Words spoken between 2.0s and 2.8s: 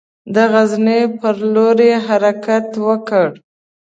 حرکت